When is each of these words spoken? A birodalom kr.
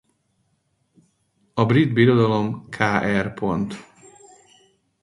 A 1.53 1.65
birodalom 1.71 2.47
kr. 2.73 3.67